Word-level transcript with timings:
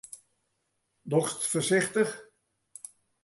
Dochst 1.11 1.45
foarsichtich? 1.51 2.11